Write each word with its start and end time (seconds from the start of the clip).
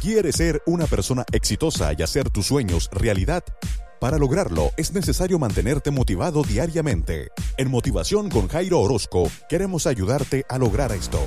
¿Quieres 0.00 0.36
ser 0.36 0.62
una 0.64 0.86
persona 0.86 1.26
exitosa 1.30 1.92
y 1.92 2.02
hacer 2.02 2.30
tus 2.30 2.46
sueños 2.46 2.88
realidad? 2.90 3.44
Para 4.00 4.16
lograrlo 4.16 4.70
es 4.78 4.94
necesario 4.94 5.38
mantenerte 5.38 5.90
motivado 5.90 6.42
diariamente. 6.42 7.28
En 7.58 7.70
Motivación 7.70 8.30
con 8.30 8.48
Jairo 8.48 8.80
Orozco 8.80 9.30
queremos 9.46 9.86
ayudarte 9.86 10.46
a 10.48 10.56
lograr 10.56 10.90
esto. 10.92 11.20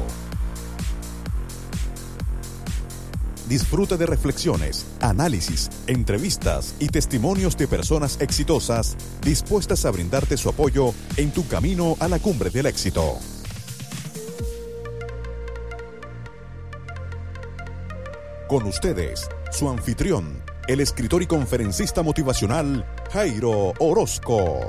Disfruta 3.48 3.96
de 3.96 4.08
reflexiones, 4.08 4.88
análisis, 5.02 5.70
entrevistas 5.86 6.74
y 6.80 6.88
testimonios 6.88 7.56
de 7.56 7.68
personas 7.68 8.20
exitosas 8.22 8.98
dispuestas 9.22 9.86
a 9.86 9.92
brindarte 9.92 10.36
su 10.36 10.50
apoyo 10.50 10.96
en 11.18 11.30
tu 11.30 11.48
camino 11.48 11.96
a 12.00 12.08
la 12.08 12.18
cumbre 12.18 12.50
del 12.50 12.66
éxito. 12.66 13.20
Con 18.48 18.64
ustedes, 18.64 19.30
su 19.52 19.70
anfitrión, 19.70 20.44
el 20.68 20.82
escritor 20.82 21.24
y 21.24 21.28
conferencista 21.28 22.04
motivacional 22.04 22.86
Jairo 23.12 23.74
Orozco. 23.80 24.60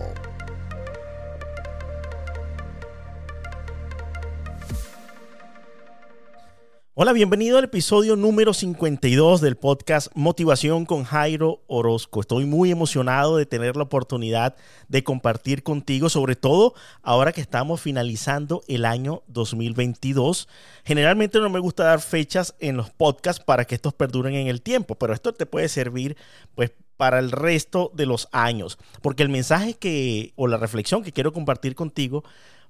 Hola, 6.96 7.12
bienvenido 7.12 7.58
al 7.58 7.64
episodio 7.64 8.14
número 8.14 8.54
52 8.54 9.40
del 9.40 9.56
podcast 9.56 10.12
Motivación 10.14 10.86
con 10.86 11.02
Jairo 11.02 11.60
Orozco. 11.66 12.20
Estoy 12.20 12.44
muy 12.44 12.70
emocionado 12.70 13.36
de 13.36 13.46
tener 13.46 13.76
la 13.76 13.82
oportunidad 13.82 14.54
de 14.86 15.02
compartir 15.02 15.64
contigo, 15.64 16.08
sobre 16.08 16.36
todo 16.36 16.74
ahora 17.02 17.32
que 17.32 17.40
estamos 17.40 17.80
finalizando 17.80 18.62
el 18.68 18.84
año 18.84 19.24
2022. 19.26 20.46
Generalmente 20.84 21.40
no 21.40 21.50
me 21.50 21.58
gusta 21.58 21.82
dar 21.82 22.00
fechas 22.00 22.54
en 22.60 22.76
los 22.76 22.90
podcasts 22.90 23.42
para 23.42 23.64
que 23.64 23.74
estos 23.74 23.92
perduren 23.92 24.36
en 24.36 24.46
el 24.46 24.62
tiempo, 24.62 24.94
pero 24.94 25.12
esto 25.12 25.34
te 25.34 25.46
puede 25.46 25.68
servir 25.68 26.16
pues 26.54 26.70
para 26.96 27.18
el 27.18 27.32
resto 27.32 27.90
de 27.92 28.06
los 28.06 28.28
años, 28.30 28.78
porque 29.02 29.24
el 29.24 29.30
mensaje 29.30 29.74
que 29.74 30.32
o 30.36 30.46
la 30.46 30.58
reflexión 30.58 31.02
que 31.02 31.10
quiero 31.10 31.32
compartir 31.32 31.74
contigo 31.74 32.22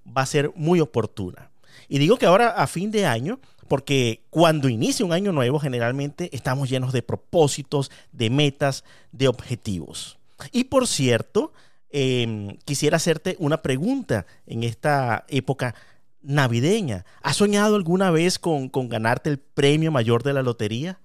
va 0.07 0.23
a 0.23 0.27
ser 0.27 0.51
muy 0.57 0.81
oportuna. 0.81 1.51
Y 1.89 1.99
digo 1.99 2.17
que 2.17 2.27
ahora 2.27 2.49
a 2.49 2.67
fin 2.67 2.91
de 2.91 3.05
año 3.05 3.39
porque 3.69 4.25
cuando 4.31 4.69
inicia 4.69 5.05
un 5.05 5.13
año 5.13 5.33
nuevo 5.33 5.59
generalmente 5.59 6.31
estamos 6.33 6.69
llenos 6.71 6.93
de 6.93 7.03
propósitos, 7.03 7.91
de 8.13 8.31
metas, 8.31 8.85
de 9.13 9.29
objetivos. 9.29 10.19
Y 10.53 10.65
por 10.65 10.87
cierto, 10.87 11.53
em, 11.91 12.57
quisiera 12.65 12.97
hacerte 12.97 13.37
una 13.39 13.63
pregunta 13.63 14.27
en 14.47 14.63
esta 14.65 15.25
época 15.29 15.75
navideña. 16.23 17.05
¿Has 17.23 17.37
soñado 17.37 17.77
alguna 17.77 18.11
vez 18.11 18.39
con, 18.39 18.69
con 18.69 18.89
ganarte 18.89 19.31
el 19.31 19.39
premio 19.39 19.93
mayor 19.93 20.23
de 20.23 20.33
la 20.33 20.43
lotería? 20.43 20.99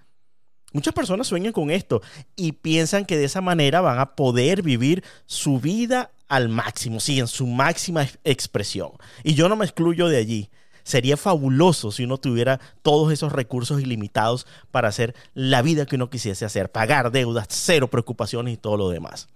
Muchas 0.72 0.94
personas 0.94 1.28
sueñan 1.28 1.52
con 1.52 1.72
esto 1.72 2.02
y 2.36 2.52
piensan 2.52 3.06
que 3.06 3.18
de 3.18 3.26
esa 3.26 3.42
manera 3.42 3.82
van 3.82 4.00
a 4.00 4.16
poder 4.16 4.62
vivir 4.62 5.04
su 5.26 5.60
vida 5.60 6.12
al 6.28 6.48
máximo, 6.48 7.00
sí, 7.00 7.20
en 7.20 7.28
su 7.28 7.48
máxima 7.48 8.08
expresión. 8.24 8.92
Y 9.24 9.34
yo 9.34 9.50
no 9.50 9.56
me 9.56 9.66
excluyo 9.66 10.08
de 10.08 10.18
allí. 10.18 10.50
Sería 10.90 11.18
fabuloso 11.18 11.92
si 11.92 12.04
uno 12.04 12.18
tuviera 12.18 12.60
todos 12.82 13.14
esos 13.14 13.32
recursos 13.32 13.80
ilimitados 13.80 14.48
para 14.72 14.88
hacer 14.88 15.14
la 15.36 15.62
vida 15.62 15.86
que 15.86 15.98
uno 15.98 16.10
quisiese 16.10 16.46
hacer, 16.46 16.72
pagar 16.72 17.12
deudas, 17.12 17.46
cero 17.48 17.92
preocupaciones 17.92 18.56
y 18.56 18.58
todo 18.58 18.76
lo 18.76 18.90
demás. 18.90 19.28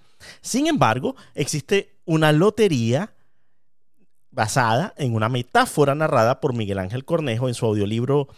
Sin 0.42 0.66
embargo, 0.66 1.16
existe 1.36 1.94
una 2.06 2.32
lotería 2.32 3.14
basada 4.32 4.96
en 4.98 5.14
una 5.14 5.30
metáfora 5.30 5.94
narrada 5.94 6.42
por 6.42 6.56
Miguel 6.56 6.80
Ángel 6.80 7.06
Cornejo 7.06 7.48
en 7.48 7.54
su 7.54 7.68
audiolibro 7.68 8.30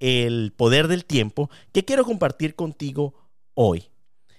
El 0.00 0.54
poder 0.56 0.88
del 0.88 1.04
tiempo 1.04 1.50
que 1.72 1.84
quiero 1.84 2.06
compartir 2.06 2.54
contigo 2.54 3.12
hoy. 3.52 3.84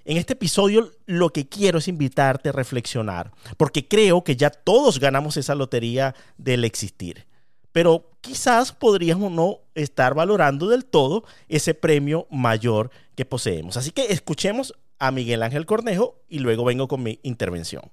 En 0.05 0.17
este 0.17 0.33
episodio 0.33 0.89
lo 1.05 1.29
que 1.29 1.47
quiero 1.47 1.77
es 1.77 1.87
invitarte 1.87 2.49
a 2.49 2.53
reflexionar, 2.53 3.31
porque 3.57 3.87
creo 3.87 4.23
que 4.23 4.35
ya 4.35 4.49
todos 4.49 4.99
ganamos 4.99 5.37
esa 5.37 5.53
lotería 5.53 6.15
del 6.39 6.65
existir 6.65 7.27
pero 7.73 8.11
quizás 8.21 8.71
podríamos 8.71 9.31
no 9.31 9.59
estar 9.75 10.13
valorando 10.13 10.69
del 10.69 10.85
todo 10.85 11.25
ese 11.49 11.73
premio 11.73 12.27
mayor 12.31 12.91
que 13.15 13.25
poseemos. 13.25 13.75
Así 13.75 13.91
que 13.91 14.13
escuchemos 14.13 14.73
a 14.99 15.11
Miguel 15.11 15.43
Ángel 15.43 15.65
Cornejo 15.65 16.21
y 16.29 16.39
luego 16.39 16.63
vengo 16.63 16.87
con 16.87 17.03
mi 17.03 17.19
intervención. 17.23 17.91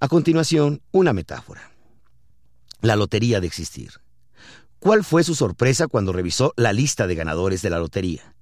A 0.00 0.08
continuación, 0.08 0.82
una 0.90 1.12
metáfora. 1.12 1.70
La 2.80 2.96
lotería 2.96 3.40
de 3.40 3.46
existir. 3.46 3.92
¿Cuál 4.80 5.04
fue 5.04 5.22
su 5.22 5.34
sorpresa 5.34 5.86
cuando 5.86 6.12
revisó 6.12 6.52
la 6.56 6.72
lista 6.72 7.06
de 7.06 7.14
ganadores 7.14 7.62
de 7.62 7.70
la 7.70 7.78
lotería? 7.78 8.34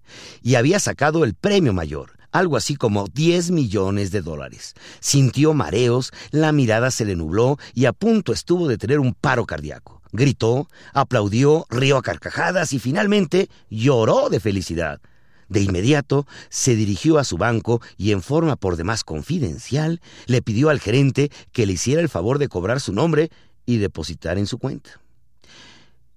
Y 0.42 0.54
había 0.54 0.78
sacado 0.78 1.24
el 1.24 1.34
premio 1.34 1.72
mayor, 1.72 2.12
algo 2.32 2.56
así 2.56 2.76
como 2.76 3.06
10 3.08 3.50
millones 3.50 4.10
de 4.10 4.22
dólares. 4.22 4.74
Sintió 5.00 5.54
mareos, 5.54 6.12
la 6.30 6.52
mirada 6.52 6.90
se 6.90 7.04
le 7.04 7.16
nubló 7.16 7.58
y 7.72 7.86
a 7.86 7.92
punto 7.92 8.32
estuvo 8.32 8.68
de 8.68 8.78
tener 8.78 9.00
un 9.00 9.14
paro 9.14 9.46
cardíaco 9.46 10.03
gritó, 10.14 10.70
aplaudió, 10.92 11.66
rió 11.68 11.98
a 11.98 12.02
carcajadas 12.02 12.72
y 12.72 12.78
finalmente 12.78 13.50
lloró 13.68 14.30
de 14.30 14.40
felicidad. 14.40 15.00
De 15.48 15.60
inmediato 15.60 16.26
se 16.48 16.76
dirigió 16.76 17.18
a 17.18 17.24
su 17.24 17.36
banco 17.36 17.82
y 17.98 18.12
en 18.12 18.22
forma 18.22 18.56
por 18.56 18.76
demás 18.76 19.04
confidencial 19.04 20.00
le 20.26 20.40
pidió 20.40 20.70
al 20.70 20.80
gerente 20.80 21.30
que 21.52 21.66
le 21.66 21.74
hiciera 21.74 22.00
el 22.00 22.08
favor 22.08 22.38
de 22.38 22.48
cobrar 22.48 22.80
su 22.80 22.92
nombre 22.92 23.30
y 23.66 23.78
depositar 23.78 24.38
en 24.38 24.46
su 24.46 24.58
cuenta. 24.58 25.00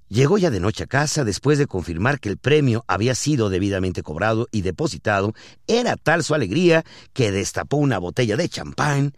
Llegó 0.10 0.38
ya 0.38 0.52
de 0.52 0.62
noche 0.62 0.84
a 0.84 0.88
casa 0.88 1.26
después 1.26 1.58
de 1.58 1.68
confirmar 1.68 2.20
que 2.20 2.30
el 2.30 2.38
premio 2.38 2.86
había 2.88 3.16
sido 3.16 3.50
debidamente 3.50 4.04
cobrado 4.04 4.48
y 4.52 4.62
depositado. 4.62 5.34
Era 5.66 5.98
tal 5.98 6.24
su 6.24 6.34
alegría 6.34 6.86
que 7.14 7.32
destapó 7.32 7.78
una 7.78 7.98
botella 7.98 8.38
de 8.38 8.48
champán, 8.48 9.14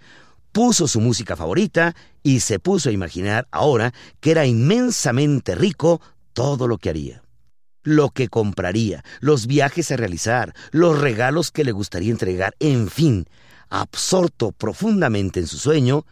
puso 0.52 0.88
su 0.88 1.00
música 1.00 1.36
favorita 1.36 1.96
y 2.24 2.40
se 2.40 2.60
puso 2.60 2.90
a 2.90 2.92
imaginar 2.92 3.48
ahora 3.52 3.94
que 4.20 4.32
era 4.32 4.46
inmensamente 4.46 5.56
rico 5.56 6.02
todo 6.34 6.68
lo 6.68 6.78
que 6.78 6.90
haría. 6.90 7.24
Lo 7.84 8.10
que 8.10 8.28
compraría, 8.28 9.04
los 9.20 9.48
viajes 9.48 9.92
a 9.92 9.98
realizar, 9.98 10.54
los 10.72 11.00
regalos 11.00 11.52
que 11.52 11.64
le 11.64 11.72
gustaría 11.72 12.12
entregar, 12.12 12.56
en 12.60 12.90
fin, 12.90 13.26
absorto 13.70 14.52
profundamente 14.52 15.40
en 15.40 15.48
su 15.48 15.58
sueño, 15.58 16.06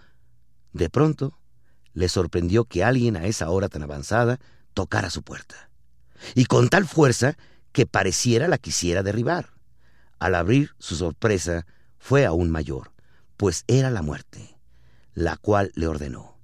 de 0.71 0.89
pronto 0.89 1.37
le 1.93 2.07
sorprendió 2.07 2.65
que 2.65 2.83
alguien 2.83 3.17
a 3.17 3.25
esa 3.25 3.49
hora 3.49 3.69
tan 3.69 3.83
avanzada 3.83 4.39
tocara 4.73 5.09
su 5.09 5.23
puerta. 5.23 5.69
Y 6.35 6.45
con 6.45 6.69
tal 6.69 6.87
fuerza 6.87 7.37
que 7.73 7.85
pareciera 7.85 8.47
la 8.47 8.57
quisiera 8.57 9.03
derribar. 9.03 9.49
Al 10.19 10.35
abrir 10.35 10.71
su 10.79 10.95
sorpresa 10.95 11.65
fue 11.99 12.25
aún 12.25 12.49
mayor 12.49 12.91
pues 13.37 13.63
era 13.67 13.91
la 13.91 14.01
muerte, 14.01 14.57
la 15.13 15.37
cual 15.37 15.71
le 15.75 15.87
ordenó, 15.87 16.37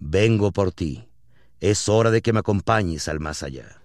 Vengo 0.00 0.52
por 0.52 0.72
ti, 0.72 1.08
es 1.60 1.88
hora 1.88 2.10
de 2.10 2.22
que 2.22 2.32
me 2.32 2.40
acompañes 2.40 3.08
al 3.08 3.18
más 3.18 3.42
allá. 3.42 3.80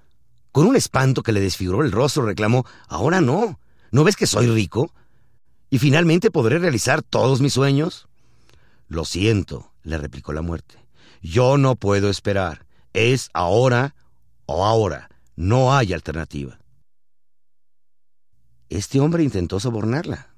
Con 0.52 0.68
un 0.68 0.76
espanto 0.76 1.24
que 1.24 1.32
le 1.32 1.40
desfiguró 1.40 1.84
el 1.84 1.92
rostro, 1.92 2.26
reclamó, 2.26 2.66
Ahora 2.88 3.22
no, 3.22 3.60
¿no 3.92 4.04
ves 4.04 4.16
que 4.16 4.28
soy 4.28 4.48
rico? 4.48 4.94
¿Y 5.72 5.80
finalmente 5.80 6.30
podré 6.30 6.60
realizar 6.60 7.02
todos 7.02 7.42
mis 7.42 7.54
sueños? 7.54 8.08
Lo 8.88 9.06
siento, 9.06 9.72
le 9.82 9.98
replicó 9.98 10.34
la 10.34 10.44
muerte, 10.44 10.78
yo 11.22 11.58
no 11.58 11.76
puedo 11.76 12.10
esperar, 12.10 12.68
es 12.94 13.30
ahora 13.34 13.96
o 14.46 14.66
ahora, 14.66 15.10
no 15.36 15.76
hay 15.76 15.94
alternativa. 15.94 16.60
Este 18.70 19.00
hombre 19.00 19.24
intentó 19.24 19.60
sobornarla, 19.60 20.33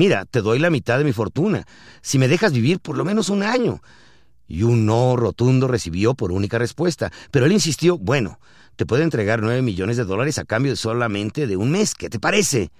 Mira, 0.00 0.24
te 0.24 0.40
doy 0.40 0.58
la 0.58 0.70
mitad 0.70 0.96
de 0.96 1.04
mi 1.04 1.12
fortuna, 1.12 1.66
si 2.00 2.18
me 2.18 2.26
dejas 2.26 2.54
vivir 2.54 2.80
por 2.80 2.96
lo 2.96 3.04
menos 3.04 3.28
un 3.28 3.42
año. 3.42 3.82
Y 4.48 4.62
un 4.62 4.86
no 4.86 5.14
rotundo 5.14 5.68
recibió 5.68 6.14
por 6.14 6.32
única 6.32 6.56
respuesta, 6.56 7.12
pero 7.30 7.44
él 7.44 7.52
insistió, 7.52 7.98
bueno, 7.98 8.40
te 8.76 8.86
puedo 8.86 9.02
entregar 9.02 9.42
nueve 9.42 9.60
millones 9.60 9.98
de 9.98 10.06
dólares 10.06 10.38
a 10.38 10.46
cambio 10.46 10.72
de 10.72 10.76
solamente 10.76 11.46
de 11.46 11.58
un 11.58 11.70
mes, 11.70 11.94
¿qué 11.94 12.08
te 12.08 12.18
parece? 12.18 12.70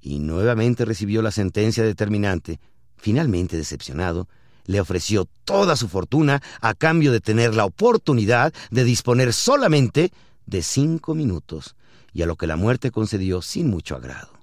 Y 0.00 0.18
nuevamente 0.18 0.84
recibió 0.84 1.22
la 1.22 1.30
sentencia 1.30 1.84
determinante. 1.84 2.58
Finalmente, 2.96 3.56
decepcionado, 3.56 4.26
le 4.64 4.80
ofreció 4.80 5.28
toda 5.44 5.76
su 5.76 5.86
fortuna 5.86 6.42
a 6.60 6.74
cambio 6.74 7.12
de 7.12 7.20
tener 7.20 7.54
la 7.54 7.64
oportunidad 7.64 8.52
de 8.72 8.82
disponer 8.82 9.32
solamente 9.32 10.10
de 10.46 10.62
cinco 10.62 11.14
minutos, 11.14 11.76
y 12.12 12.22
a 12.22 12.26
lo 12.26 12.34
que 12.34 12.48
la 12.48 12.56
muerte 12.56 12.90
concedió 12.90 13.40
sin 13.40 13.70
mucho 13.70 13.94
agrado. 13.94 14.35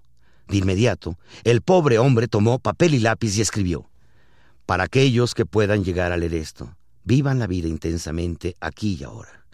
De 0.48 0.58
inmediato, 0.58 1.18
el 1.44 1.62
pobre 1.62 2.00
hombre 2.00 2.28
tomó 2.28 2.60
papel 2.60 2.94
y 2.94 3.00
lápiz 3.00 3.38
y 3.38 3.42
escribió, 3.42 3.90
Para 4.66 4.86
aquellos 4.86 5.34
que 5.34 5.46
puedan 5.46 5.84
llegar 5.84 6.12
a 6.12 6.18
leer 6.18 6.34
esto, 6.36 6.76
vivan 7.04 7.40
la 7.40 7.48
vida 7.48 7.68
intensamente 7.68 8.56
aquí 8.60 8.98
y 9.00 9.04
ahora, 9.04 9.46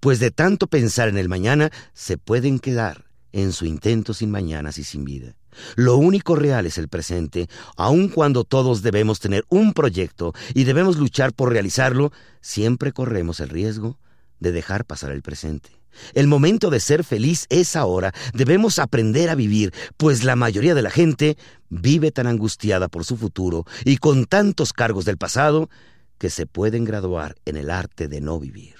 pues 0.00 0.20
de 0.20 0.30
tanto 0.30 0.66
pensar 0.66 1.08
en 1.08 1.18
el 1.18 1.28
mañana 1.28 1.70
se 1.92 2.18
pueden 2.18 2.58
quedar 2.58 3.04
en 3.32 3.52
su 3.52 3.66
intento 3.66 4.14
sin 4.14 4.30
mañanas 4.30 4.78
y 4.78 4.84
sin 4.84 5.04
vida. 5.04 5.34
Lo 5.76 5.96
único 5.96 6.36
real 6.36 6.66
es 6.66 6.78
el 6.78 6.88
presente, 6.88 7.48
aun 7.76 8.08
cuando 8.08 8.44
todos 8.44 8.82
debemos 8.82 9.20
tener 9.20 9.44
un 9.48 9.72
proyecto 9.72 10.32
y 10.54 10.64
debemos 10.64 10.96
luchar 10.98 11.32
por 11.32 11.52
realizarlo, 11.52 12.12
siempre 12.40 12.92
corremos 12.92 13.40
el 13.40 13.48
riesgo 13.48 13.98
de 14.40 14.52
dejar 14.52 14.84
pasar 14.84 15.10
el 15.12 15.22
presente. 15.22 15.77
El 16.14 16.26
momento 16.26 16.70
de 16.70 16.80
ser 16.80 17.04
feliz 17.04 17.46
es 17.48 17.76
ahora. 17.76 18.12
Debemos 18.32 18.78
aprender 18.78 19.30
a 19.30 19.34
vivir, 19.34 19.72
pues 19.96 20.24
la 20.24 20.36
mayoría 20.36 20.74
de 20.74 20.82
la 20.82 20.90
gente 20.90 21.36
vive 21.68 22.10
tan 22.12 22.26
angustiada 22.26 22.88
por 22.88 23.04
su 23.04 23.16
futuro 23.16 23.64
y 23.84 23.98
con 23.98 24.26
tantos 24.26 24.72
cargos 24.72 25.04
del 25.04 25.18
pasado 25.18 25.68
que 26.18 26.30
se 26.30 26.46
pueden 26.46 26.84
graduar 26.84 27.36
en 27.44 27.56
el 27.56 27.70
arte 27.70 28.08
de 28.08 28.20
no 28.20 28.38
vivir. 28.38 28.74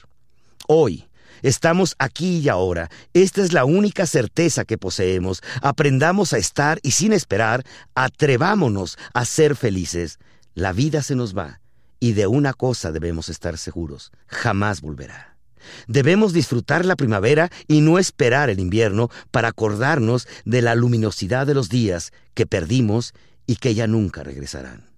Hoy, 0.66 1.04
Estamos 1.42 1.94
aquí 1.98 2.38
y 2.38 2.48
ahora. 2.48 2.90
Esta 3.12 3.42
es 3.42 3.52
la 3.52 3.64
única 3.64 4.06
certeza 4.06 4.64
que 4.64 4.76
poseemos. 4.78 5.40
Aprendamos 5.62 6.32
a 6.32 6.38
estar 6.38 6.80
y 6.82 6.92
sin 6.92 7.12
esperar, 7.12 7.64
atrevámonos 7.94 8.98
a 9.14 9.24
ser 9.24 9.54
felices. 9.54 10.18
La 10.54 10.72
vida 10.72 11.02
se 11.02 11.14
nos 11.14 11.36
va 11.36 11.60
y 12.00 12.12
de 12.12 12.26
una 12.26 12.54
cosa 12.54 12.92
debemos 12.92 13.28
estar 13.28 13.58
seguros. 13.58 14.10
Jamás 14.26 14.80
volverá. 14.80 15.37
Debemos 15.86 16.32
disfrutar 16.32 16.84
la 16.84 16.96
primavera 16.96 17.50
y 17.66 17.80
no 17.80 17.98
esperar 17.98 18.50
el 18.50 18.60
invierno 18.60 19.10
para 19.30 19.48
acordarnos 19.48 20.28
de 20.44 20.62
la 20.62 20.74
luminosidad 20.74 21.46
de 21.46 21.54
los 21.54 21.68
días 21.68 22.12
que 22.34 22.46
perdimos 22.46 23.14
y 23.46 23.56
que 23.56 23.74
ya 23.74 23.86
nunca 23.86 24.22
regresarán. 24.22 24.88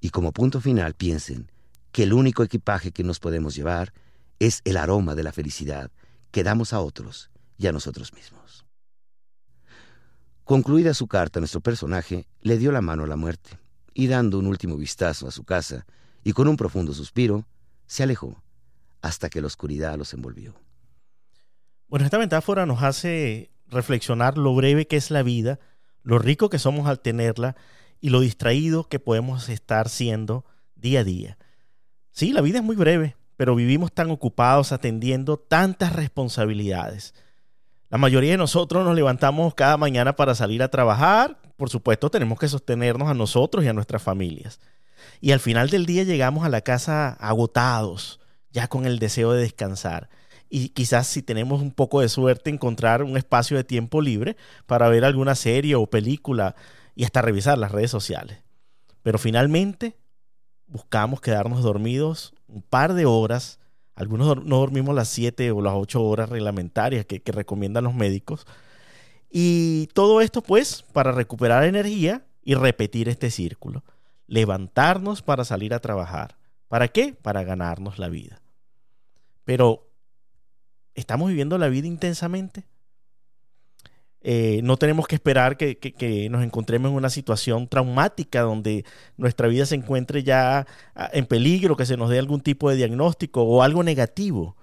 Y 0.00 0.10
como 0.10 0.32
punto 0.32 0.60
final 0.60 0.94
piensen 0.94 1.50
que 1.92 2.04
el 2.04 2.12
único 2.12 2.42
equipaje 2.42 2.90
que 2.90 3.04
nos 3.04 3.20
podemos 3.20 3.54
llevar 3.54 3.92
es 4.38 4.60
el 4.64 4.76
aroma 4.76 5.14
de 5.14 5.22
la 5.22 5.32
felicidad 5.32 5.90
que 6.30 6.42
damos 6.42 6.72
a 6.72 6.80
otros 6.80 7.30
y 7.58 7.66
a 7.66 7.72
nosotros 7.72 8.12
mismos. 8.12 8.64
Concluida 10.44 10.94
su 10.94 11.06
carta, 11.06 11.38
nuestro 11.38 11.60
personaje 11.60 12.26
le 12.40 12.58
dio 12.58 12.72
la 12.72 12.80
mano 12.80 13.04
a 13.04 13.06
la 13.06 13.16
muerte 13.16 13.58
y 13.94 14.08
dando 14.08 14.38
un 14.38 14.46
último 14.46 14.76
vistazo 14.76 15.28
a 15.28 15.30
su 15.30 15.44
casa 15.44 15.86
y 16.24 16.32
con 16.32 16.48
un 16.48 16.56
profundo 16.56 16.92
suspiro, 16.92 17.46
se 17.86 18.02
alejó 18.02 18.42
hasta 19.02 19.28
que 19.28 19.40
la 19.40 19.48
oscuridad 19.48 19.98
los 19.98 20.14
envolvió. 20.14 20.54
Bueno, 21.88 22.06
esta 22.06 22.18
metáfora 22.18 22.64
nos 22.64 22.82
hace 22.82 23.50
reflexionar 23.66 24.38
lo 24.38 24.54
breve 24.54 24.86
que 24.86 24.96
es 24.96 25.10
la 25.10 25.22
vida, 25.22 25.58
lo 26.02 26.18
rico 26.18 26.48
que 26.48 26.58
somos 26.58 26.88
al 26.88 27.00
tenerla 27.00 27.56
y 28.00 28.10
lo 28.10 28.20
distraído 28.20 28.88
que 28.88 28.98
podemos 28.98 29.48
estar 29.48 29.88
siendo 29.88 30.44
día 30.74 31.00
a 31.00 31.04
día. 31.04 31.38
Sí, 32.12 32.32
la 32.32 32.40
vida 32.40 32.58
es 32.58 32.64
muy 32.64 32.76
breve, 32.76 33.16
pero 33.36 33.54
vivimos 33.54 33.92
tan 33.92 34.10
ocupados 34.10 34.72
atendiendo 34.72 35.36
tantas 35.36 35.94
responsabilidades. 35.94 37.14
La 37.90 37.98
mayoría 37.98 38.30
de 38.30 38.38
nosotros 38.38 38.84
nos 38.84 38.94
levantamos 38.94 39.54
cada 39.54 39.76
mañana 39.76 40.16
para 40.16 40.34
salir 40.34 40.62
a 40.62 40.70
trabajar. 40.70 41.38
Por 41.56 41.68
supuesto, 41.68 42.10
tenemos 42.10 42.38
que 42.38 42.48
sostenernos 42.48 43.08
a 43.08 43.14
nosotros 43.14 43.64
y 43.64 43.68
a 43.68 43.74
nuestras 43.74 44.02
familias. 44.02 44.60
Y 45.20 45.32
al 45.32 45.40
final 45.40 45.68
del 45.68 45.84
día 45.84 46.04
llegamos 46.04 46.44
a 46.44 46.48
la 46.48 46.62
casa 46.62 47.10
agotados, 47.20 48.18
ya 48.52 48.68
con 48.68 48.86
el 48.86 48.98
deseo 48.98 49.32
de 49.32 49.42
descansar. 49.42 50.08
Y 50.48 50.68
quizás 50.68 51.06
si 51.06 51.22
tenemos 51.22 51.62
un 51.62 51.70
poco 51.70 52.00
de 52.02 52.08
suerte 52.08 52.50
encontrar 52.50 53.02
un 53.02 53.16
espacio 53.16 53.56
de 53.56 53.64
tiempo 53.64 54.02
libre 54.02 54.36
para 54.66 54.88
ver 54.88 55.04
alguna 55.04 55.34
serie 55.34 55.74
o 55.76 55.86
película 55.86 56.54
y 56.94 57.04
hasta 57.04 57.22
revisar 57.22 57.56
las 57.56 57.72
redes 57.72 57.90
sociales. 57.90 58.38
Pero 59.02 59.18
finalmente 59.18 59.96
buscamos 60.66 61.20
quedarnos 61.20 61.62
dormidos 61.62 62.34
un 62.48 62.60
par 62.60 62.92
de 62.92 63.06
horas. 63.06 63.60
Algunos 63.94 64.44
no 64.44 64.58
dormimos 64.58 64.94
las 64.94 65.08
siete 65.08 65.50
o 65.52 65.62
las 65.62 65.72
ocho 65.74 66.02
horas 66.02 66.28
reglamentarias 66.28 67.06
que, 67.06 67.22
que 67.22 67.32
recomiendan 67.32 67.84
los 67.84 67.94
médicos. 67.94 68.46
Y 69.30 69.88
todo 69.94 70.20
esto 70.20 70.42
pues 70.42 70.82
para 70.92 71.12
recuperar 71.12 71.64
energía 71.64 72.26
y 72.42 72.54
repetir 72.54 73.08
este 73.08 73.30
círculo. 73.30 73.84
Levantarnos 74.26 75.22
para 75.22 75.46
salir 75.46 75.72
a 75.72 75.80
trabajar. 75.80 76.36
¿Para 76.68 76.88
qué? 76.88 77.14
Para 77.14 77.42
ganarnos 77.42 77.98
la 77.98 78.10
vida. 78.10 78.41
Pero, 79.44 79.90
¿estamos 80.94 81.28
viviendo 81.28 81.58
la 81.58 81.68
vida 81.68 81.86
intensamente? 81.86 82.66
Eh, 84.24 84.60
no 84.62 84.76
tenemos 84.76 85.08
que 85.08 85.16
esperar 85.16 85.56
que, 85.56 86.28
nos 86.30 86.44
encontremos 86.44 86.90
en 86.90 86.96
una 86.96 87.10
situación 87.10 87.66
traumática 87.66 88.42
donde 88.42 88.84
nuestra 89.16 89.48
vida 89.48 89.66
se 89.66 89.74
encuentre 89.74 90.22
ya 90.22 90.66
ah, 90.94 91.10
en 91.12 91.26
peligro, 91.26 91.76
que 91.76 91.86
se 91.86 91.96
nos 91.96 92.08
dé 92.08 92.18
algún 92.18 92.40
tipo 92.40 92.70
de 92.70 92.76
diagnóstico 92.76 93.42
o 93.42 93.62
algo 93.62 93.82
negativo 93.82 94.56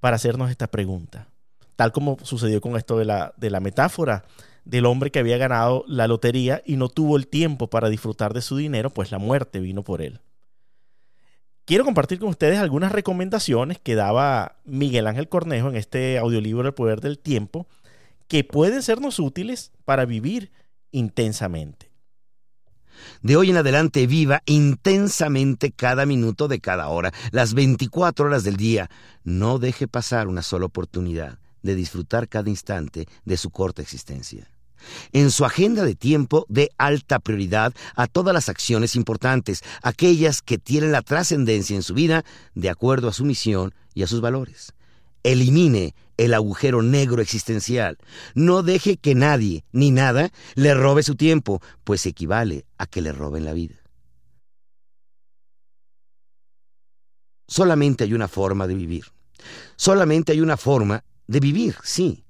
para 0.00 0.16
hacernos 0.16 0.50
esta 0.50 0.66
pregunta. 0.66 1.28
Tal 1.76 1.92
como 1.92 2.18
sucedió 2.22 2.60
con 2.60 2.76
esto 2.76 2.98
de 2.98 3.06
la, 3.06 3.32
de 3.36 3.50
la 3.50 3.60
metáfora 3.60 4.24
del 4.64 4.84
hombre 4.84 5.10
que 5.10 5.20
había 5.20 5.38
ganado 5.38 5.84
la 5.86 6.08
lotería 6.08 6.62
y 6.66 6.76
no 6.76 6.88
tuvo 6.88 7.16
el 7.16 7.28
tiempo 7.28 7.70
para 7.70 7.88
disfrutar 7.88 8.34
de 8.34 8.42
su 8.42 8.56
dinero, 8.56 8.90
pues 8.90 9.12
la 9.12 9.18
muerte 9.18 9.60
vino 9.60 9.82
por 9.82 10.02
él. 10.02 10.20
Quiero 11.66 11.84
compartir 11.84 12.20
con 12.20 12.28
ustedes 12.28 12.60
algunas 12.60 12.92
recomendaciones 12.92 13.80
que 13.80 13.96
daba 13.96 14.54
Miguel 14.64 15.08
Ángel 15.08 15.28
Cornejo 15.28 15.68
en 15.68 15.74
este 15.74 16.16
audiolibro 16.16 16.68
El 16.68 16.74
Poder 16.74 17.00
del 17.00 17.18
Tiempo, 17.18 17.66
que 18.28 18.44
pueden 18.44 18.82
sernos 18.82 19.18
útiles 19.18 19.72
para 19.84 20.04
vivir 20.04 20.52
intensamente. 20.92 21.90
De 23.20 23.34
hoy 23.34 23.50
en 23.50 23.56
adelante 23.56 24.06
viva 24.06 24.44
intensamente 24.46 25.72
cada 25.72 26.06
minuto 26.06 26.46
de 26.46 26.60
cada 26.60 26.86
hora, 26.86 27.12
las 27.32 27.52
24 27.52 28.26
horas 28.26 28.44
del 28.44 28.56
día. 28.56 28.88
No 29.24 29.58
deje 29.58 29.88
pasar 29.88 30.28
una 30.28 30.42
sola 30.42 30.66
oportunidad 30.66 31.40
de 31.62 31.74
disfrutar 31.74 32.28
cada 32.28 32.48
instante 32.48 33.08
de 33.24 33.36
su 33.36 33.50
corta 33.50 33.82
existencia. 33.82 34.48
En 35.12 35.30
su 35.30 35.44
agenda 35.44 35.84
de 35.84 35.94
tiempo 35.94 36.46
de 36.48 36.70
alta 36.78 37.18
prioridad 37.18 37.72
a 37.94 38.06
todas 38.06 38.34
las 38.34 38.48
acciones 38.48 38.96
importantes, 38.96 39.62
aquellas 39.82 40.42
que 40.42 40.58
tienen 40.58 40.92
la 40.92 41.02
trascendencia 41.02 41.76
en 41.76 41.82
su 41.82 41.94
vida 41.94 42.24
de 42.54 42.70
acuerdo 42.70 43.08
a 43.08 43.12
su 43.12 43.24
misión 43.24 43.74
y 43.94 44.02
a 44.02 44.06
sus 44.06 44.20
valores. 44.20 44.72
Elimine 45.22 45.94
el 46.16 46.34
agujero 46.34 46.82
negro 46.82 47.20
existencial. 47.20 47.98
No 48.34 48.62
deje 48.62 48.96
que 48.96 49.14
nadie 49.14 49.64
ni 49.72 49.90
nada 49.90 50.30
le 50.54 50.74
robe 50.74 51.02
su 51.02 51.16
tiempo, 51.16 51.60
pues 51.84 52.06
equivale 52.06 52.66
a 52.78 52.86
que 52.86 53.00
le 53.00 53.12
roben 53.12 53.44
la 53.44 53.52
vida. 53.52 53.76
Solamente 57.48 58.04
hay 58.04 58.14
una 58.14 58.28
forma 58.28 58.66
de 58.66 58.74
vivir. 58.74 59.04
Solamente 59.76 60.32
hay 60.32 60.40
una 60.40 60.56
forma 60.56 61.04
de 61.26 61.40
vivir, 61.40 61.76
sí. 61.82 62.24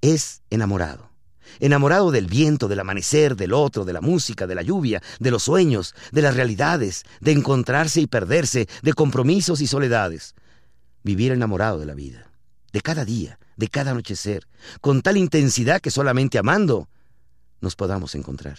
Es 0.00 0.42
enamorado. 0.50 1.13
Enamorado 1.60 2.10
del 2.10 2.26
viento, 2.26 2.68
del 2.68 2.80
amanecer, 2.80 3.36
del 3.36 3.52
otro, 3.52 3.84
de 3.84 3.92
la 3.92 4.00
música, 4.00 4.46
de 4.46 4.54
la 4.54 4.62
lluvia, 4.62 5.02
de 5.20 5.30
los 5.30 5.44
sueños, 5.44 5.94
de 6.12 6.22
las 6.22 6.34
realidades, 6.34 7.04
de 7.20 7.32
encontrarse 7.32 8.00
y 8.00 8.06
perderse, 8.06 8.68
de 8.82 8.92
compromisos 8.92 9.60
y 9.60 9.66
soledades. 9.66 10.34
Vivir 11.02 11.32
enamorado 11.32 11.78
de 11.78 11.86
la 11.86 11.94
vida 11.94 12.30
de 12.74 12.80
cada 12.80 13.04
día, 13.04 13.38
de 13.56 13.68
cada 13.68 13.92
anochecer, 13.92 14.48
con 14.80 15.00
tal 15.00 15.16
intensidad 15.16 15.80
que 15.80 15.92
solamente 15.92 16.38
amando 16.38 16.88
nos 17.60 17.76
podamos 17.76 18.16
encontrar. 18.16 18.58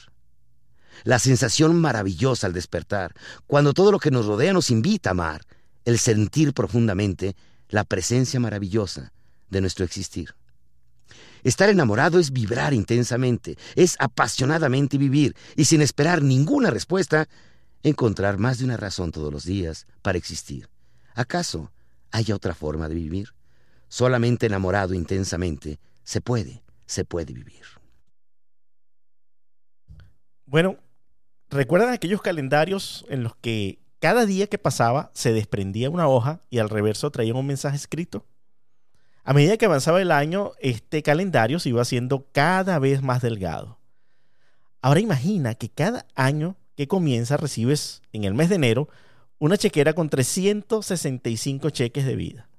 La 1.04 1.20
sensación 1.20 1.76
maravillosa 1.76 2.48
al 2.48 2.54
despertar, 2.54 3.14
cuando 3.46 3.74
todo 3.74 3.92
lo 3.92 4.00
que 4.00 4.12
nos 4.12 4.26
rodea 4.26 4.54
nos 4.54 4.72
invita 4.72 5.10
a 5.10 5.12
amar, 5.12 5.42
el 5.84 6.00
sentir 6.00 6.54
profundamente 6.54 7.36
la 7.68 7.84
presencia 7.84 8.40
maravillosa 8.40 9.12
de 9.50 9.60
nuestro 9.60 9.84
existir. 9.84 10.34
Estar 11.46 11.70
enamorado 11.70 12.18
es 12.18 12.32
vibrar 12.32 12.74
intensamente, 12.74 13.56
es 13.76 13.96
apasionadamente 14.00 14.98
vivir 14.98 15.36
y 15.56 15.66
sin 15.66 15.84
esperar 15.84 16.24
ninguna 16.24 16.72
respuesta, 16.72 17.30
encontrar 17.84 18.40
más 18.40 18.58
de 18.58 18.66
una 18.66 18.78
razón 18.78 19.12
todos 19.12 19.32
los 19.32 19.46
días 19.46 19.86
para 20.02 20.18
existir. 20.18 20.68
¿Acaso 21.14 21.72
hay 22.10 22.32
otra 22.32 22.56
forma 22.56 22.90
de 22.90 22.96
vivir? 22.96 23.36
Solamente 23.90 24.48
enamorado 24.48 24.96
intensamente 24.96 25.80
se 26.04 26.20
puede, 26.20 26.64
se 26.88 27.06
puede 27.06 27.32
vivir. 27.32 27.62
Bueno, 30.48 30.80
¿recuerdan 31.52 31.94
aquellos 31.94 32.24
calendarios 32.24 33.06
en 33.08 33.22
los 33.22 33.36
que 33.36 33.78
cada 34.00 34.26
día 34.26 34.48
que 34.48 34.58
pasaba 34.58 35.12
se 35.14 35.32
desprendía 35.32 35.92
una 35.92 36.08
hoja 36.08 36.42
y 36.50 36.58
al 36.58 36.72
reverso 36.72 37.12
traía 37.12 37.36
un 37.36 37.46
mensaje 37.46 37.76
escrito? 37.76 38.26
A 39.28 39.34
medida 39.34 39.58
que 39.58 39.66
avanzaba 39.66 40.04
el 40.04 40.12
año, 40.12 40.52
este 40.60 41.02
calendario 41.02 41.60
se 41.60 41.70
iba 41.70 41.82
haciendo 41.82 42.28
cada 42.32 42.78
vez 42.78 43.02
más 43.02 43.24
delgado. 43.24 43.80
Ahora 44.84 45.00
imagina 45.00 45.56
que 45.56 45.68
cada 45.68 46.06
año 46.14 46.58
que 46.76 46.88
comienza 46.88 47.36
recibes 47.36 48.04
en 48.14 48.24
el 48.24 48.36
mes 48.36 48.50
de 48.50 48.56
enero 48.58 48.88
una 49.40 49.58
chequera 49.58 49.94
con 49.94 50.10
365 50.10 51.72
cheques 51.72 52.06
de 52.06 52.16
vida. 52.16 52.50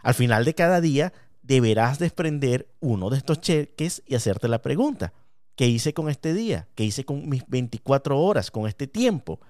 Al 0.00 0.14
final 0.14 0.44
de 0.44 0.54
cada 0.54 0.80
día 0.80 1.12
deberás 1.42 1.98
desprender 1.98 2.72
uno 2.78 3.10
de 3.10 3.16
estos 3.16 3.40
cheques 3.40 4.04
y 4.06 4.14
hacerte 4.14 4.46
la 4.46 4.62
pregunta, 4.62 5.12
¿qué 5.56 5.66
hice 5.66 5.92
con 5.92 6.08
este 6.08 6.34
día? 6.34 6.68
¿Qué 6.76 6.84
hice 6.84 7.04
con 7.04 7.28
mis 7.28 7.44
24 7.48 8.16
horas, 8.16 8.52
con 8.52 8.68
este 8.68 8.86
tiempo? 8.86 9.40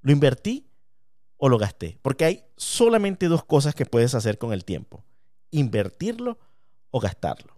¿Lo 0.00 0.12
invertí 0.12 0.68
o 1.38 1.48
lo 1.48 1.58
gasté? 1.58 1.98
Porque 2.02 2.24
hay 2.24 2.44
solamente 2.56 3.26
dos 3.26 3.44
cosas 3.44 3.74
que 3.74 3.84
puedes 3.84 4.14
hacer 4.14 4.38
con 4.38 4.52
el 4.52 4.64
tiempo, 4.64 5.02
invertirlo 5.50 6.38
o 6.90 7.00
gastarlo. 7.00 7.56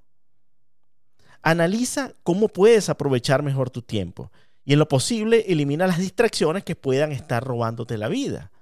Analiza 1.42 2.12
cómo 2.22 2.48
puedes 2.48 2.88
aprovechar 2.88 3.42
mejor 3.42 3.70
tu 3.70 3.82
tiempo 3.82 4.30
y 4.64 4.74
en 4.74 4.78
lo 4.78 4.88
posible 4.88 5.44
elimina 5.48 5.86
las 5.86 5.98
distracciones 5.98 6.64
que 6.64 6.76
puedan 6.76 7.12
estar 7.12 7.42
robándote 7.42 7.98
la 7.98 8.08
vida. 8.08 8.52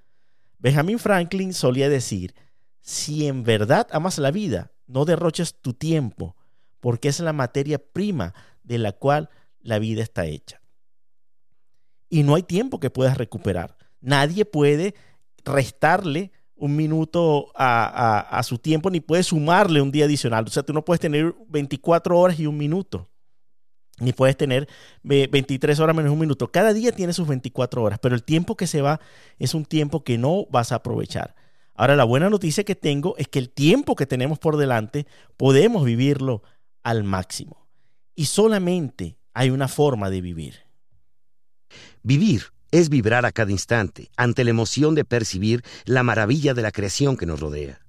Benjamin 0.59 0.99
Franklin 0.99 1.53
solía 1.53 1.89
decir, 1.89 2.35
si 2.81 3.27
en 3.27 3.45
verdad 3.45 3.87
amas 3.91 4.19
la 4.19 4.31
vida, 4.31 4.73
no 4.87 5.05
derroches 5.05 5.61
tu 5.61 5.75
tiempo, 5.75 6.37
porque 6.81 7.09
es 7.09 7.21
la 7.21 7.33
materia 7.33 7.79
prima 7.79 8.35
de 8.63 8.79
la 8.79 8.93
cual 8.93 9.29
la 9.61 9.79
vida 9.79 10.03
está 10.03 10.27
hecha. 10.27 10.61
Y 12.09 12.23
no 12.23 12.35
hay 12.35 12.43
tiempo 12.43 12.81
que 12.81 12.91
puedas 12.91 13.19
recuperar. 13.19 13.77
Nadie 14.01 14.45
puede 14.45 14.95
restarle 15.45 16.33
un 16.61 16.77
minuto 16.77 17.51
a, 17.55 18.41
su 18.45 18.59
tiempo 18.59 18.91
ni 18.91 19.01
puede 19.01 19.23
sumarle 19.23 19.81
un 19.81 19.91
día 19.91 20.05
adicional. 20.05 20.45
O 20.47 20.51
sea, 20.51 20.63
tú 20.63 20.73
no 20.73 20.85
puedes 20.85 21.01
tener 21.01 21.35
24 21.49 22.19
horas 22.19 22.39
y 22.39 22.47
un 22.47 22.59
minuto. 22.59 23.09
Ni 23.99 24.13
puedes 24.13 24.37
tener 24.37 24.69
23 25.03 25.81
horas 25.81 25.97
menos 25.97 26.13
un 26.13 26.19
minuto. 26.19 26.51
Cada 26.53 26.73
día 26.73 26.93
tiene 26.93 27.13
sus 27.13 27.27
24 27.27 27.83
horas, 27.83 27.99
pero 27.99 28.15
el 28.15 28.23
tiempo 28.23 28.57
que 28.57 28.67
se 28.67 28.83
va 28.83 29.01
es 29.39 29.55
un 29.55 29.65
tiempo 29.65 30.05
que 30.05 30.19
no 30.19 30.47
vas 30.51 30.73
a 30.73 30.77
aprovechar. 30.77 31.35
Ahora, 31.75 31.97
la 31.97 32.05
buena 32.05 32.29
noticia 32.29 32.65
que 32.65 32.75
tengo 32.75 33.15
es 33.17 33.29
que 33.29 33.39
el 33.39 33.49
tiempo 33.49 33.97
que 33.97 34.07
tenemos 34.07 34.39
por 34.39 34.59
delante 34.59 35.07
podemos 35.39 35.85
vivirlo 35.85 36.43
al 36.83 37.05
máximo. 37.05 37.67
Y 38.15 38.27
solamente 38.27 39.17
hay 39.33 39.49
una 39.49 39.67
forma 39.67 40.11
de 40.11 40.21
vivir. 40.21 40.57
Vivir 42.03 42.53
es 42.71 42.89
vibrar 42.89 43.27
a 43.27 43.33
cada 43.33 43.53
instante 43.53 44.11
ante 44.17 44.45
la 44.45 44.51
emoción 44.51 44.95
de 44.95 45.05
percibir 45.05 45.63
la 45.85 46.03
maravilla 46.03 46.55
de 46.55 46.63
la 46.63 46.73
creación 46.73 47.17
que 47.17 47.27
nos 47.27 47.41
rodea. 47.41 47.81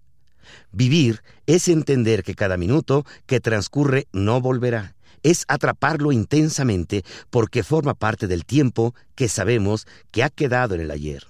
Vivir 0.71 1.21
es 1.45 1.67
entender 1.67 2.23
que 2.23 2.35
cada 2.35 2.57
minuto 2.57 3.05
que 3.25 3.39
transcurre 3.39 4.07
no 4.11 4.41
volverá 4.41 4.95
es 5.23 5.45
atraparlo 5.47 6.11
intensamente 6.11 7.03
porque 7.29 7.63
forma 7.63 7.93
parte 7.93 8.27
del 8.27 8.45
tiempo 8.45 8.95
que 9.15 9.27
sabemos 9.27 9.87
que 10.11 10.23
ha 10.23 10.29
quedado 10.29 10.75
en 10.75 10.81
el 10.81 10.91
ayer. 10.91 11.27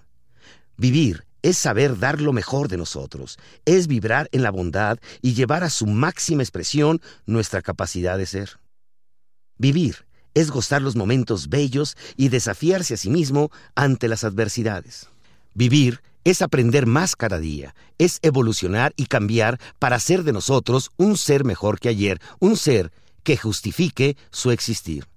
Vivir 0.78 1.26
es 1.42 1.58
saber 1.58 1.98
dar 1.98 2.22
lo 2.22 2.34
mejor 2.34 2.68
de 2.68 2.78
nosotros, 2.78 3.38
es 3.66 3.88
vibrar 3.88 4.30
en 4.32 4.44
la 4.44 4.52
bondad 4.52 5.00
y 5.22 5.34
llevar 5.34 5.64
a 5.64 5.70
su 5.70 5.88
máxima 5.88 6.44
expresión 6.44 7.02
nuestra 7.26 7.62
capacidad 7.62 8.18
de 8.18 8.28
ser. 8.28 8.60
Vivir 9.58 10.06
es 10.34 10.52
gozar 10.52 10.82
los 10.82 10.96
momentos 10.96 11.50
bellos 11.50 11.98
y 12.18 12.30
desafiarse 12.30 12.94
a 12.94 12.98
sí 12.98 13.10
mismo 13.10 13.52
ante 13.76 14.08
las 14.08 14.24
adversidades. 14.24 15.08
Vivir 15.54 16.02
es 16.24 16.42
aprender 16.42 16.86
más 16.86 17.16
cada 17.16 17.40
día, 17.40 17.74
es 17.98 18.20
evolucionar 18.22 18.94
y 18.96 19.08
cambiar 19.08 19.60
para 19.80 20.00
ser 20.00 20.24
de 20.24 20.34
nosotros 20.34 20.92
un 20.98 21.18
ser 21.18 21.44
mejor 21.44 21.80
que 21.80 21.90
ayer, 21.90 22.22
un 22.40 22.58
ser 22.58 22.92
que 23.24 23.38
justifique 23.38 24.18
su 24.32 24.52
existir. 24.52 25.08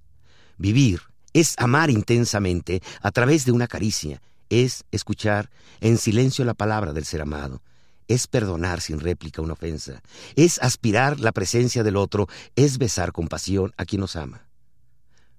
Vivir 0.57 1.03
es 1.33 1.55
amar 1.59 1.91
intensamente 1.91 2.83
a 3.01 3.11
través 3.11 3.45
de 3.45 3.53
una 3.53 3.67
caricia, 3.67 4.23
es 4.49 4.85
escuchar 4.93 5.51
en 5.81 5.99
silencio 5.99 6.45
la 6.45 6.55
palabra 6.55 6.93
del 6.93 7.05
ser 7.05 7.23
amado, 7.23 7.61
es 8.09 8.27
perdonar 8.27 8.81
sin 8.81 9.01
réplica 9.01 9.43
una 9.43 9.55
ofensa, 9.55 10.03
es 10.37 10.59
aspirar 10.61 11.21
la 11.21 11.33
presencia 11.33 11.83
del 11.83 11.97
otro, 11.97 12.29
es 12.57 12.79
besar 12.79 13.13
con 13.13 13.29
pasión 13.29 13.73
a 13.77 13.85
quien 13.85 14.01
nos 14.01 14.17
ama. 14.17 14.47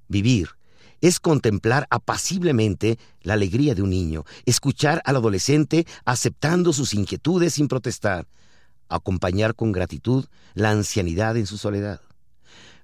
Vivir 0.08 0.50
es 1.02 1.20
contemplar 1.20 1.88
apaciblemente 1.90 2.98
la 3.22 3.34
alegría 3.34 3.76
de 3.76 3.82
un 3.82 3.90
niño, 3.90 4.26
escuchar 4.46 5.02
al 5.06 5.18
adolescente 5.18 5.86
aceptando 6.06 6.74
sus 6.74 6.94
inquietudes 6.94 7.54
sin 7.54 7.68
protestar, 7.68 8.28
acompañar 8.90 9.56
con 9.56 9.72
gratitud 9.72 10.26
la 10.54 10.72
ancianidad 10.72 11.38
en 11.38 11.48
su 11.48 11.58
soledad. 11.58 12.02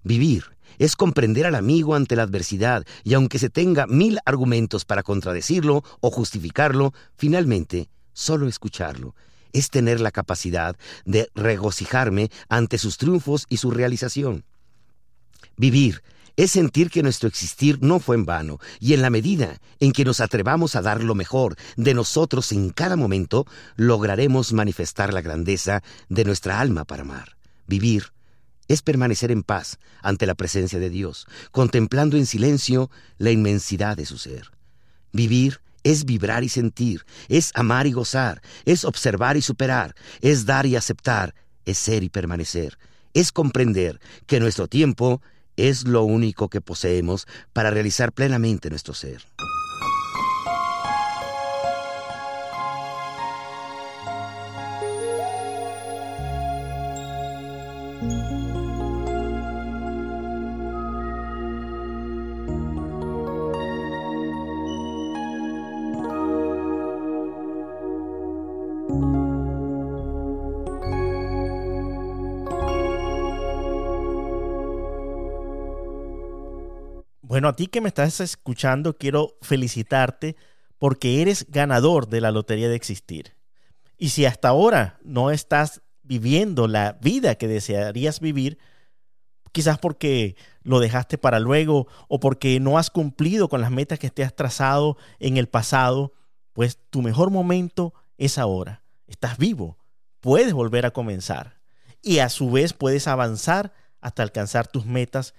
Vivir 0.03 0.45
es 0.79 0.95
comprender 0.95 1.45
al 1.45 1.55
amigo 1.55 1.95
ante 1.95 2.15
la 2.15 2.23
adversidad 2.23 2.85
y 3.03 3.13
aunque 3.13 3.39
se 3.39 3.49
tenga 3.49 3.87
mil 3.87 4.19
argumentos 4.25 4.85
para 4.85 5.03
contradecirlo 5.03 5.83
o 5.99 6.11
justificarlo, 6.11 6.93
finalmente 7.15 7.89
solo 8.13 8.47
escucharlo 8.47 9.15
es 9.53 9.69
tener 9.69 9.99
la 9.99 10.11
capacidad 10.11 10.75
de 11.05 11.29
regocijarme 11.35 12.31
ante 12.49 12.77
sus 12.77 12.97
triunfos 12.97 13.45
y 13.49 13.57
su 13.57 13.71
realización. 13.71 14.45
Vivir 15.57 16.03
es 16.37 16.51
sentir 16.51 16.89
que 16.89 17.03
nuestro 17.03 17.27
existir 17.27 17.79
no 17.81 17.99
fue 17.99 18.15
en 18.15 18.25
vano, 18.25 18.59
y 18.79 18.93
en 18.93 19.01
la 19.01 19.09
medida 19.09 19.59
en 19.79 19.91
que 19.91 20.05
nos 20.05 20.19
atrevamos 20.19 20.75
a 20.75 20.81
dar 20.81 21.03
lo 21.03 21.15
mejor 21.15 21.55
de 21.75 21.93
nosotros 21.93 22.51
en 22.51 22.69
cada 22.69 22.95
momento, 22.95 23.45
lograremos 23.75 24.53
manifestar 24.53 25.13
la 25.13 25.21
grandeza 25.21 25.83
de 26.09 26.25
nuestra 26.25 26.59
alma 26.59 26.85
para 26.85 27.03
amar. 27.03 27.37
Vivir 27.67 28.11
es 28.67 28.81
permanecer 28.81 29.31
en 29.31 29.43
paz 29.43 29.79
ante 30.01 30.25
la 30.25 30.35
presencia 30.35 30.79
de 30.79 30.89
Dios, 30.89 31.27
contemplando 31.51 32.17
en 32.17 32.25
silencio 32.25 32.89
la 33.17 33.31
inmensidad 33.31 33.97
de 33.97 34.05
su 34.05 34.17
ser. 34.17 34.51
Vivir 35.11 35.59
es 35.83 36.05
vibrar 36.05 36.43
y 36.43 36.49
sentir, 36.49 37.05
es 37.27 37.51
amar 37.55 37.87
y 37.87 37.91
gozar, 37.91 38.41
es 38.65 38.85
observar 38.85 39.35
y 39.35 39.41
superar, 39.41 39.95
es 40.21 40.45
dar 40.45 40.65
y 40.65 40.75
aceptar, 40.75 41.33
es 41.65 41.77
ser 41.77 42.03
y 42.03 42.09
permanecer, 42.09 42.77
es 43.13 43.31
comprender 43.31 43.99
que 44.25 44.39
nuestro 44.39 44.67
tiempo 44.67 45.21
es 45.69 45.87
lo 45.87 46.03
único 46.03 46.49
que 46.49 46.61
poseemos 46.61 47.27
para 47.53 47.69
realizar 47.69 48.11
plenamente 48.11 48.69
nuestro 48.69 48.93
ser. 48.93 49.21
Bueno, 77.31 77.47
a 77.47 77.55
ti 77.55 77.67
que 77.67 77.79
me 77.79 77.87
estás 77.87 78.19
escuchando, 78.19 78.97
quiero 78.97 79.37
felicitarte 79.41 80.35
porque 80.77 81.21
eres 81.21 81.45
ganador 81.49 82.09
de 82.09 82.19
la 82.19 82.29
Lotería 82.29 82.67
de 82.67 82.75
Existir. 82.75 83.37
Y 83.97 84.09
si 84.09 84.25
hasta 84.25 84.49
ahora 84.49 84.99
no 85.01 85.31
estás 85.31 85.81
viviendo 86.03 86.67
la 86.67 86.99
vida 87.01 87.35
que 87.35 87.47
desearías 87.47 88.19
vivir, 88.19 88.59
quizás 89.53 89.79
porque 89.79 90.35
lo 90.63 90.81
dejaste 90.81 91.17
para 91.17 91.39
luego 91.39 91.87
o 92.09 92.19
porque 92.19 92.59
no 92.59 92.77
has 92.77 92.89
cumplido 92.89 93.47
con 93.47 93.61
las 93.61 93.71
metas 93.71 93.97
que 93.97 94.09
te 94.09 94.25
has 94.25 94.35
trazado 94.35 94.97
en 95.19 95.37
el 95.37 95.47
pasado, 95.47 96.11
pues 96.51 96.79
tu 96.89 97.01
mejor 97.01 97.31
momento 97.31 97.93
es 98.17 98.37
ahora. 98.37 98.83
Estás 99.07 99.37
vivo, 99.37 99.77
puedes 100.19 100.51
volver 100.51 100.85
a 100.85 100.91
comenzar 100.91 101.61
y 102.01 102.19
a 102.19 102.27
su 102.27 102.51
vez 102.51 102.73
puedes 102.73 103.07
avanzar 103.07 103.71
hasta 104.01 104.21
alcanzar 104.21 104.67
tus 104.67 104.85
metas 104.85 105.33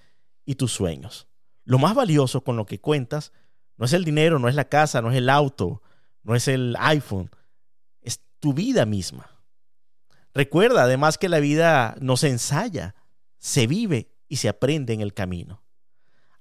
y 0.47 0.55
tus 0.55 0.73
sueños. 0.73 1.29
Lo 1.65 1.79
más 1.79 1.95
valioso 1.95 2.43
con 2.43 2.57
lo 2.57 2.67
que 2.67 2.81
cuentas 2.81 3.33
no 3.77 3.87
es 3.87 3.93
el 3.93 4.05
dinero, 4.05 4.39
no 4.39 4.49
es 4.49 4.55
la 4.55 4.69
casa, 4.69 5.03
no 5.03 5.11
es 5.11 5.17
el 5.17 5.29
auto, 5.29 5.83
no 6.23 6.35
es 6.35 6.49
el 6.49 6.77
iPhone, 6.79 7.31
es 8.01 8.21
tu 8.41 8.53
vida 8.53 8.87
misma. 8.87 9.31
Recuerda 10.35 10.85
además 10.85 11.19
que 11.19 11.29
la 11.29 11.41
vida 11.41 11.97
no 12.01 12.17
se 12.17 12.29
ensaya, 12.29 12.95
se 13.39 13.67
vive 13.67 14.13
y 14.29 14.37
se 14.37 14.49
aprende 14.49 14.93
en 14.93 15.01
el 15.01 15.15
camino. 15.15 15.63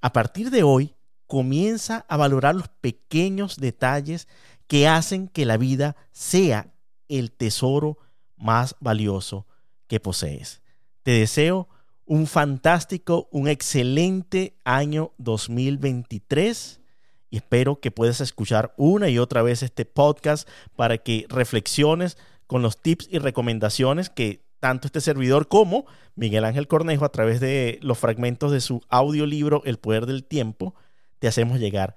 A 0.01 0.13
partir 0.13 0.49
de 0.49 0.63
hoy, 0.63 0.95
comienza 1.27 2.05
a 2.09 2.17
valorar 2.17 2.55
los 2.55 2.67
pequeños 2.67 3.57
detalles 3.57 4.27
que 4.67 4.87
hacen 4.87 5.27
que 5.27 5.45
la 5.45 5.57
vida 5.57 5.95
sea 6.11 6.73
el 7.07 7.31
tesoro 7.31 7.97
más 8.37 8.75
valioso 8.79 9.47
que 9.87 9.99
posees. 9.99 10.61
Te 11.03 11.11
deseo 11.11 11.69
un 12.11 12.27
fantástico, 12.27 13.29
un 13.31 13.47
excelente 13.47 14.57
año 14.65 15.13
2023 15.17 16.81
y 17.29 17.37
espero 17.37 17.79
que 17.79 17.89
puedas 17.89 18.19
escuchar 18.19 18.73
una 18.75 19.07
y 19.07 19.17
otra 19.17 19.41
vez 19.43 19.63
este 19.63 19.85
podcast 19.85 20.45
para 20.75 20.97
que 20.97 21.25
reflexiones 21.29 22.17
con 22.47 22.61
los 22.63 22.81
tips 22.81 23.07
y 23.09 23.19
recomendaciones 23.19 24.09
que 24.09 24.43
tanto 24.59 24.87
este 24.87 24.99
servidor 24.99 25.47
como 25.47 25.85
Miguel 26.15 26.43
Ángel 26.43 26.67
Cornejo 26.67 27.05
a 27.05 27.13
través 27.13 27.39
de 27.39 27.79
los 27.81 27.97
fragmentos 27.97 28.51
de 28.51 28.59
su 28.59 28.81
audiolibro 28.89 29.61
El 29.63 29.77
Poder 29.77 30.05
del 30.05 30.25
Tiempo 30.25 30.75
te 31.19 31.29
hacemos 31.29 31.61
llegar 31.61 31.95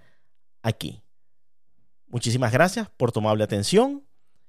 aquí. 0.62 1.02
Muchísimas 2.06 2.52
gracias 2.52 2.88
por 2.88 3.10
tu 3.10 3.18
amable 3.18 3.42
atención 3.42 4.04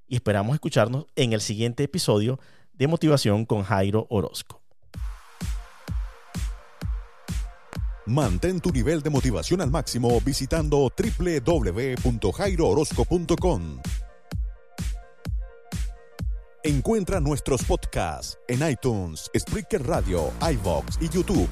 y 0.08 0.14
esperamos 0.14 0.54
escucharnos 0.54 1.08
en 1.16 1.34
el 1.34 1.42
siguiente 1.42 1.82
episodio 1.82 2.40
de 2.72 2.86
Motivación 2.86 3.48
con 3.48 3.64
Jairo 3.64 4.06
Orozco. 4.12 4.65
Mantén 8.08 8.62
tu 8.62 8.70
nivel 8.70 9.02
de 9.02 9.10
motivación 9.10 9.62
al 9.62 9.72
máximo 9.72 10.22
visitando 10.22 10.94
www.jairoorozco.com. 10.96 13.80
Encuentra 16.64 17.20
nuestros 17.20 17.64
podcasts 17.64 18.38
en 18.48 18.70
iTunes, 18.70 19.32
Spreaker 19.36 19.88
Radio, 19.88 20.32
iVoox 20.40 21.02
y 21.02 21.10
YouTube. 21.10 21.50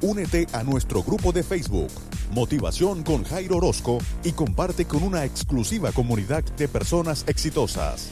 Únete 0.00 0.46
a 0.52 0.62
nuestro 0.62 1.02
grupo 1.02 1.32
de 1.32 1.42
Facebook 1.42 1.90
Motivación 2.30 3.02
con 3.02 3.24
Jairo 3.24 3.56
Orozco 3.56 3.98
y 4.22 4.30
comparte 4.32 4.86
con 4.86 5.02
una 5.02 5.24
exclusiva 5.24 5.90
comunidad 5.92 6.42
de 6.42 6.68
personas 6.68 7.24
exitosas. 7.26 8.10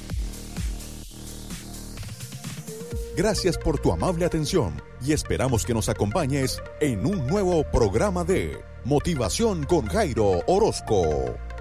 Gracias 3.17 3.57
por 3.59 3.79
tu 3.79 3.93
amable 3.93 4.25
atención 4.25 4.92
y 5.05 5.13
esperamos 5.13 5.65
que 5.65 5.75
nos 5.75 5.89
acompañes 5.89 6.63
en 6.81 7.07
un 7.07 7.27
nuevo 7.27 7.65
programa 7.65 8.25
de 8.25 8.61
Motivación 8.85 9.65
con 9.65 9.87
Jairo 9.87 10.41
Orozco. 10.47 11.52